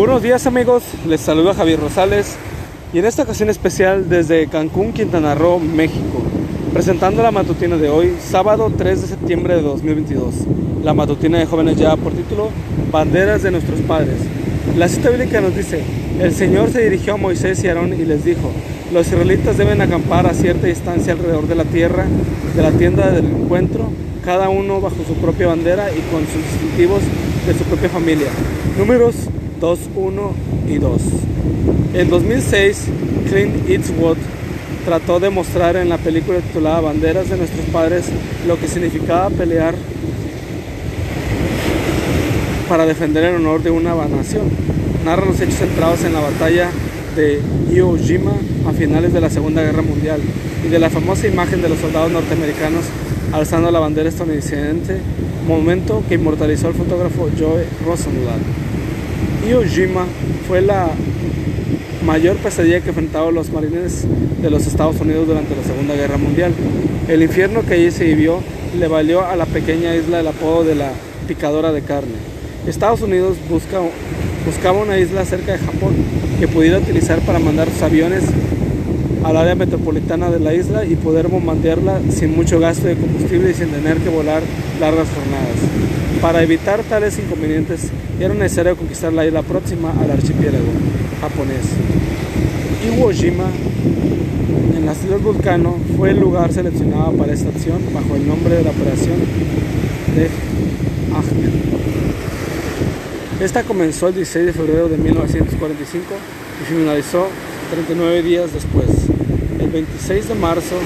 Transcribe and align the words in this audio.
buenos 0.00 0.22
días 0.22 0.46
amigos, 0.46 0.82
les 1.06 1.20
saluda 1.20 1.52
Javier 1.52 1.78
Rosales 1.78 2.36
y 2.90 3.00
en 3.00 3.04
esta 3.04 3.24
ocasión 3.24 3.50
especial 3.50 4.08
desde 4.08 4.46
Cancún, 4.46 4.94
Quintana 4.94 5.34
Roo, 5.34 5.58
México, 5.58 6.22
presentando 6.72 7.22
la 7.22 7.30
matutina 7.30 7.76
de 7.76 7.90
hoy, 7.90 8.16
sábado 8.18 8.72
3 8.74 9.02
de 9.02 9.08
septiembre 9.08 9.56
de 9.56 9.60
2022. 9.60 10.36
La 10.82 10.94
matutina 10.94 11.38
de 11.38 11.44
jóvenes 11.44 11.76
ya 11.76 11.96
por 11.96 12.14
título 12.14 12.48
Banderas 12.90 13.42
de 13.42 13.50
nuestros 13.50 13.78
padres. 13.82 14.16
La 14.78 14.88
cita 14.88 15.10
bíblica 15.10 15.42
nos 15.42 15.54
dice, 15.54 15.82
el 16.18 16.32
Señor 16.32 16.70
se 16.70 16.80
dirigió 16.80 17.12
a 17.12 17.18
Moisés 17.18 17.62
y 17.62 17.68
Aarón 17.68 17.92
y 17.92 18.06
les 18.06 18.24
dijo, 18.24 18.50
los 18.94 19.06
israelitas 19.06 19.58
deben 19.58 19.82
acampar 19.82 20.26
a 20.26 20.32
cierta 20.32 20.66
distancia 20.66 21.12
alrededor 21.12 21.46
de 21.46 21.56
la 21.56 21.64
tierra, 21.64 22.06
de 22.56 22.62
la 22.62 22.70
tienda 22.70 23.10
del 23.10 23.26
encuentro, 23.26 23.90
cada 24.24 24.48
uno 24.48 24.80
bajo 24.80 25.04
su 25.06 25.12
propia 25.16 25.48
bandera 25.48 25.90
y 25.90 26.00
con 26.10 26.22
sus 26.22 26.42
distintivos 26.52 27.02
de 27.46 27.52
su 27.52 27.64
propia 27.64 27.90
familia. 27.90 28.28
Números 28.78 29.28
2, 29.60 29.78
1 29.94 30.34
y 30.68 30.78
2. 30.78 31.02
En 31.94 32.08
2006, 32.08 32.84
Clint 33.28 33.68
Eastwood 33.68 34.16
trató 34.86 35.20
de 35.20 35.28
mostrar 35.28 35.76
en 35.76 35.90
la 35.90 35.98
película 35.98 36.38
titulada 36.40 36.80
Banderas 36.80 37.28
de 37.28 37.36
nuestros 37.36 37.66
padres 37.66 38.06
lo 38.46 38.58
que 38.58 38.68
significaba 38.68 39.28
pelear 39.28 39.74
para 42.68 42.86
defender 42.86 43.24
el 43.24 43.36
honor 43.36 43.62
de 43.62 43.70
una 43.70 43.94
nación. 43.94 44.44
Narra 45.04 45.26
los 45.26 45.40
hechos 45.40 45.56
centrados 45.56 46.04
en 46.04 46.14
la 46.14 46.20
batalla 46.20 46.70
de 47.14 47.40
Iwo 47.70 47.98
Jima 47.98 48.32
a 48.66 48.72
finales 48.72 49.12
de 49.12 49.20
la 49.20 49.28
Segunda 49.28 49.62
Guerra 49.62 49.82
Mundial 49.82 50.20
y 50.64 50.68
de 50.68 50.78
la 50.78 50.88
famosa 50.88 51.26
imagen 51.26 51.60
de 51.60 51.68
los 51.68 51.78
soldados 51.78 52.10
norteamericanos 52.12 52.84
alzando 53.32 53.70
la 53.70 53.78
bandera 53.78 54.08
estadounidense, 54.08 54.98
momento 55.46 56.02
que 56.08 56.14
inmortalizó 56.14 56.68
el 56.68 56.74
fotógrafo 56.74 57.28
Joe 57.38 57.64
Rosenblatt. 57.84 58.69
Iwo 59.48 59.62
Jima 59.62 60.04
fue 60.46 60.60
la 60.60 60.90
mayor 62.04 62.36
pesadilla 62.36 62.80
que 62.80 62.90
enfrentaron 62.90 63.34
los 63.34 63.50
marines 63.50 64.04
de 64.40 64.50
los 64.50 64.66
Estados 64.66 65.00
Unidos 65.00 65.26
durante 65.26 65.56
la 65.56 65.62
Segunda 65.62 65.94
Guerra 65.94 66.18
Mundial. 66.18 66.52
El 67.08 67.22
infierno 67.22 67.62
que 67.62 67.74
allí 67.74 67.90
se 67.90 68.04
vivió 68.04 68.40
le 68.78 68.86
valió 68.86 69.24
a 69.24 69.36
la 69.36 69.46
pequeña 69.46 69.96
isla 69.96 70.20
el 70.20 70.28
apodo 70.28 70.64
de 70.64 70.74
la 70.74 70.90
picadora 71.26 71.72
de 71.72 71.80
carne. 71.80 72.14
Estados 72.66 73.00
Unidos 73.00 73.38
busca, 73.48 73.80
buscaba 74.44 74.78
una 74.78 74.98
isla 74.98 75.24
cerca 75.24 75.52
de 75.52 75.58
Japón 75.58 75.94
que 76.38 76.46
pudiera 76.46 76.78
utilizar 76.78 77.20
para 77.20 77.38
mandar 77.38 77.70
sus 77.70 77.82
aviones 77.82 78.24
al 79.24 79.36
área 79.36 79.54
metropolitana 79.54 80.30
de 80.30 80.40
la 80.40 80.52
isla 80.54 80.84
y 80.84 80.96
poder 80.96 81.28
bombardearla 81.28 82.00
sin 82.10 82.36
mucho 82.36 82.60
gasto 82.60 82.88
de 82.88 82.96
combustible 82.96 83.50
y 83.50 83.54
sin 83.54 83.68
tener 83.68 83.96
que 83.98 84.10
volar 84.10 84.42
largas 84.80 85.08
jornadas. 85.08 85.79
Para 86.20 86.42
evitar 86.42 86.82
tales 86.82 87.18
inconvenientes 87.18 87.88
era 88.20 88.34
necesario 88.34 88.76
conquistar 88.76 89.10
la 89.10 89.24
isla 89.24 89.42
próxima 89.42 89.90
al 89.98 90.10
archipiélago 90.10 90.70
japonés. 91.18 91.64
Iwo 92.86 93.10
Jima, 93.10 93.46
en 94.76 94.84
las 94.84 95.02
Islas 95.02 95.22
Vulcano, 95.22 95.78
fue 95.96 96.10
el 96.10 96.20
lugar 96.20 96.52
seleccionado 96.52 97.12
para 97.12 97.32
esta 97.32 97.48
acción 97.48 97.80
bajo 97.94 98.16
el 98.16 98.28
nombre 98.28 98.56
de 98.56 98.64
la 98.64 98.70
operación 98.70 99.16
de 100.14 100.28
Ahmed. 101.14 101.50
Esta 103.40 103.62
comenzó 103.62 104.08
el 104.08 104.16
16 104.16 104.44
de 104.46 104.52
febrero 104.52 104.88
de 104.90 104.98
1945 104.98 106.04
y 106.60 106.64
finalizó 106.70 107.28
39 107.70 108.22
días 108.22 108.52
después. 108.52 108.88
El 109.58 109.70
26 109.70 110.28
de 110.28 110.34
marzo 110.34 110.76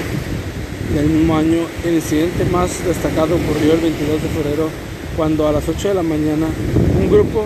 del 0.93 1.09
mismo 1.09 1.35
año, 1.35 1.59
el 1.83 1.95
incidente 1.95 2.45
más 2.45 2.85
destacado 2.85 3.35
ocurrió 3.35 3.73
el 3.73 3.81
22 3.81 4.21
de 4.21 4.29
febrero, 4.29 4.69
cuando 5.15 5.47
a 5.47 5.51
las 5.51 5.67
8 5.67 5.89
de 5.89 5.93
la 5.93 6.03
mañana 6.03 6.47
un 6.99 7.09
grupo 7.09 7.45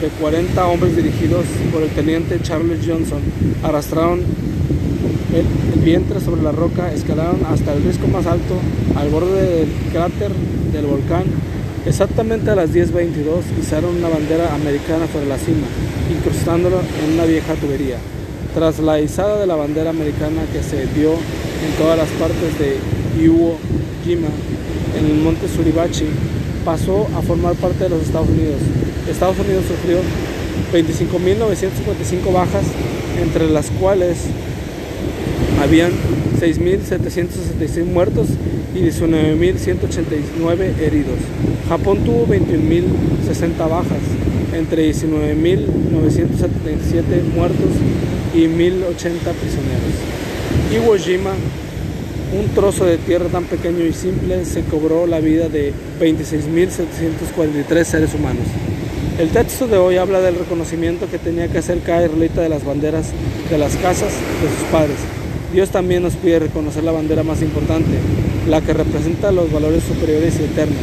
de 0.00 0.08
40 0.08 0.66
hombres 0.66 0.96
dirigidos 0.96 1.44
por 1.72 1.82
el 1.82 1.90
teniente 1.90 2.40
Charles 2.42 2.80
Johnson 2.86 3.20
arrastraron 3.62 4.20
el, 5.32 5.74
el, 5.74 5.80
vientre 5.80 6.20
sobre 6.20 6.42
la 6.42 6.52
roca, 6.52 6.92
escalaron 6.92 7.40
hasta 7.48 7.72
el 7.72 7.82
risco 7.82 8.06
más 8.08 8.26
alto, 8.26 8.54
al 8.96 9.08
borde 9.10 9.58
del 9.58 9.68
cráter 9.92 10.30
del 10.72 10.86
volcán. 10.86 11.24
Exactamente 11.86 12.50
a 12.50 12.54
las 12.54 12.70
10.22 12.70 13.42
izaron 13.60 13.96
una 13.96 14.08
bandera 14.08 14.54
americana 14.54 15.06
sobre 15.12 15.26
la 15.26 15.38
cima, 15.38 15.66
incrustándolo 16.14 16.80
en 17.04 17.14
una 17.14 17.24
vieja 17.24 17.54
tubería. 17.54 17.96
Tras 18.54 18.78
la 18.78 19.00
izada 19.00 19.40
de 19.40 19.46
la 19.46 19.56
bandera 19.56 19.90
americana 19.90 20.42
que 20.52 20.62
se 20.62 20.86
vio 20.86 21.12
en 21.12 21.72
todas 21.78 21.98
las 21.98 22.08
partes 22.10 22.58
de 22.58 22.78
Iwo 23.22 23.58
Jima, 24.04 24.28
en 24.98 25.06
el 25.06 25.16
monte 25.16 25.48
Suribachi, 25.48 26.06
pasó 26.64 27.06
a 27.16 27.22
formar 27.22 27.54
parte 27.54 27.84
de 27.84 27.90
los 27.90 28.02
Estados 28.02 28.28
Unidos. 28.28 28.56
Estados 29.08 29.38
Unidos 29.38 29.64
sufrió 29.68 29.98
25.955 30.72 32.32
bajas, 32.32 32.64
entre 33.20 33.48
las 33.50 33.70
cuales 33.70 34.24
habían 35.62 35.92
6.766 36.40 37.84
muertos 37.84 38.30
y 38.74 38.80
19.189 38.80 40.80
heridos. 40.80 41.18
Japón 41.68 41.98
tuvo 42.04 42.26
21.060 42.26 43.68
bajas, 43.68 44.00
entre 44.52 44.90
19.977 44.90 47.22
muertos 47.34 47.68
y 48.34 48.46
1.080 48.46 49.32
prisioneros. 49.32 49.94
Iwo 50.72 50.96
Jima, 50.96 51.34
un 52.34 52.48
trozo 52.48 52.84
de 52.84 52.98
tierra 52.98 53.26
tan 53.26 53.44
pequeño 53.44 53.84
y 53.84 53.92
simple, 53.92 54.44
se 54.44 54.62
cobró 54.62 55.06
la 55.06 55.20
vida 55.20 55.48
de 55.48 55.72
26.743 56.00 57.84
seres 57.84 58.14
humanos. 58.14 58.44
El 59.18 59.28
texto 59.28 59.68
de 59.68 59.78
hoy 59.78 59.96
habla 59.96 60.20
del 60.20 60.34
reconocimiento 60.34 61.06
que 61.08 61.18
tenía 61.18 61.46
que 61.48 61.58
hacer 61.58 61.78
cada 61.80 62.04
israelita 62.04 62.40
de 62.40 62.48
las 62.48 62.64
banderas 62.64 63.12
de 63.48 63.58
las 63.58 63.76
casas 63.76 64.12
de 64.42 64.48
sus 64.48 64.68
padres. 64.72 64.96
Dios 65.52 65.70
también 65.70 66.02
nos 66.02 66.14
pide 66.14 66.40
reconocer 66.40 66.82
la 66.82 66.90
bandera 66.90 67.22
más 67.22 67.40
importante, 67.40 67.92
la 68.48 68.60
que 68.60 68.72
representa 68.72 69.30
los 69.30 69.52
valores 69.52 69.84
superiores 69.84 70.34
y 70.40 70.44
eternos. 70.44 70.82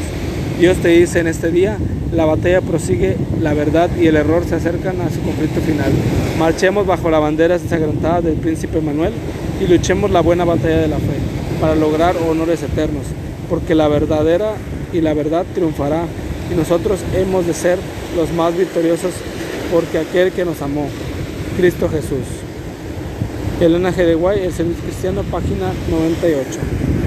Dios 0.60 0.78
te 0.78 0.90
dice 0.90 1.20
en 1.20 1.28
este 1.28 1.52
día, 1.52 1.78
la 2.14 2.26
batalla 2.26 2.62
prosigue, 2.62 3.18
la 3.42 3.54
verdad 3.54 3.90
y 4.00 4.08
el 4.08 4.16
error 4.16 4.46
se 4.48 4.56
acercan 4.56 5.02
a 5.02 5.10
su 5.10 5.20
conflicto 5.22 5.60
final. 5.60 5.92
Marchemos 6.40 6.88
bajo 6.88 7.10
la 7.10 7.20
bandera 7.20 7.56
ensangrentada 7.56 8.22
del 8.22 8.36
príncipe 8.36 8.80
Manuel 8.80 9.12
y 9.60 9.68
luchemos 9.68 10.12
la 10.12 10.22
buena 10.22 10.46
batalla 10.46 10.78
de 10.78 10.88
la 10.88 10.98
fe 10.98 11.41
para 11.62 11.76
lograr 11.76 12.16
honores 12.18 12.64
eternos, 12.64 13.06
porque 13.48 13.76
la 13.76 13.88
verdadera 13.88 14.54
y 14.92 15.00
la 15.00 15.14
verdad 15.14 15.46
triunfará 15.54 16.06
y 16.52 16.56
nosotros 16.56 17.00
hemos 17.16 17.46
de 17.46 17.54
ser 17.54 17.78
los 18.18 18.34
más 18.34 18.58
victoriosos 18.58 19.14
porque 19.72 20.00
aquel 20.00 20.32
que 20.32 20.44
nos 20.44 20.62
amó, 20.62 20.88
Cristo 21.56 21.88
Jesús. 21.88 22.26
Elena 23.62 23.94
G. 23.94 24.06
de 24.06 24.16
Guay, 24.16 24.44
el 24.44 24.52
Servicio 24.52 24.84
Cristiano, 24.84 25.22
página 25.22 25.72
98. 25.90 26.60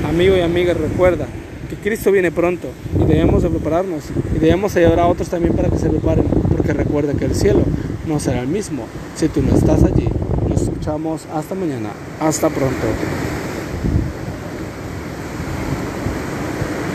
Amigo 0.08 0.36
y 0.36 0.40
amiga, 0.40 0.72
recuerda 0.72 1.26
que 1.68 1.74
Cristo 1.76 2.12
viene 2.12 2.30
pronto 2.30 2.68
y 2.98 3.04
debemos 3.04 3.42
de 3.42 3.50
prepararnos 3.50 4.04
y 4.34 4.38
debemos 4.38 4.76
ayudar 4.76 5.00
a 5.00 5.06
otros 5.08 5.28
también 5.28 5.54
para 5.54 5.68
que 5.68 5.78
se 5.78 5.90
preparen, 5.90 6.26
porque 6.48 6.72
recuerda 6.72 7.12
que 7.14 7.24
el 7.24 7.34
cielo 7.34 7.62
no 8.06 8.20
será 8.20 8.40
el 8.40 8.48
mismo 8.48 8.84
si 9.16 9.28
tú 9.28 9.42
no 9.42 9.56
estás 9.56 9.82
allí. 9.82 10.08
Nos 10.48 10.62
escuchamos 10.62 11.26
hasta 11.34 11.56
mañana. 11.56 11.90
Hasta 12.20 12.48
pronto. 12.48 12.86